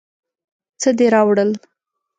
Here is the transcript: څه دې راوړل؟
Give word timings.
څه 0.81 0.89
دې 0.97 1.07
راوړل؟ 1.13 1.51